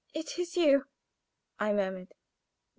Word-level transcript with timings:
"It 0.15 0.39
is 0.39 0.57
you!" 0.57 0.85
I 1.59 1.73
murmured. 1.73 2.15